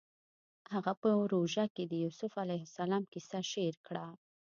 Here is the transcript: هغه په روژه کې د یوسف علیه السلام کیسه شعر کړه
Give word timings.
هغه 0.73 0.93
په 1.01 1.09
روژه 1.33 1.65
کې 1.75 1.83
د 1.87 1.93
یوسف 2.03 2.31
علیه 2.43 2.61
السلام 2.67 3.03
کیسه 3.11 3.39
شعر 3.51 3.75
کړه 3.87 4.05